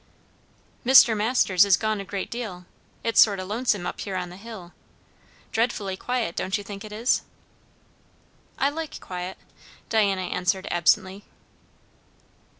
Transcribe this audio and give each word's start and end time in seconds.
"Mr. 0.83 1.15
Masters 1.15 1.63
is 1.63 1.77
gone 1.77 2.01
a 2.01 2.03
great 2.03 2.31
deal. 2.31 2.65
It's 3.03 3.19
sort 3.21 3.39
o' 3.39 3.43
lonesome 3.45 3.85
up 3.85 4.01
here 4.01 4.15
on 4.15 4.31
the 4.31 4.35
hill. 4.35 4.73
Dreadfully 5.51 5.95
quiet, 5.95 6.35
don't 6.35 6.57
you 6.57 6.63
think 6.63 6.83
it 6.83 6.91
is?" 6.91 7.21
"I 8.57 8.69
like 8.71 8.99
quiet," 8.99 9.37
Diana 9.89 10.23
answered 10.23 10.67
absently. 10.71 11.25